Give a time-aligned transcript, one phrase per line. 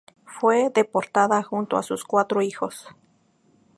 [0.25, 2.87] Fue deportada junto a sus cuatro hijos.